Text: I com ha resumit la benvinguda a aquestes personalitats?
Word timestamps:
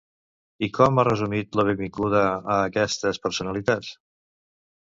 I 0.67 0.69
com 0.77 1.01
ha 1.01 1.05
resumit 1.07 1.59
la 1.59 1.65
benvinguda 1.69 2.23
a 2.31 2.57
aquestes 2.71 3.23
personalitats? 3.27 3.93